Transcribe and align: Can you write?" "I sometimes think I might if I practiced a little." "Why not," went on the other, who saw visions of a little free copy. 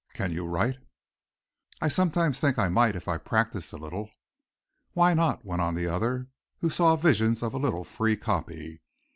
Can 0.13 0.31
you 0.31 0.47
write?" 0.47 0.77
"I 1.79 1.87
sometimes 1.87 2.39
think 2.39 2.57
I 2.57 2.69
might 2.69 2.95
if 2.95 3.07
I 3.07 3.19
practiced 3.19 3.71
a 3.71 3.77
little." 3.77 4.09
"Why 4.93 5.13
not," 5.13 5.45
went 5.45 5.61
on 5.61 5.75
the 5.75 5.85
other, 5.85 6.25
who 6.57 6.71
saw 6.71 6.95
visions 6.95 7.43
of 7.43 7.53
a 7.53 7.57
little 7.59 7.83
free 7.83 8.17
copy. 8.17 8.81